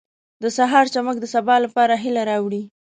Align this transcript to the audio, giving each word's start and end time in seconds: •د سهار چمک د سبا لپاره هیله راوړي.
•د 0.43 0.45
سهار 0.57 0.85
چمک 0.93 1.17
د 1.21 1.25
سبا 1.33 1.55
لپاره 1.65 1.93
هیله 2.03 2.23
راوړي. 2.29 2.61